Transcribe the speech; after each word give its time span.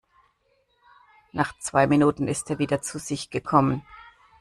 Nach 1.31 1.55
zwei 1.59 1.85
Minuten 1.85 2.27
ist 2.27 2.49
er 2.49 2.57
wieder 2.57 2.81
zu 2.81 2.97
sich 2.97 3.29
gekommen. 3.29 3.83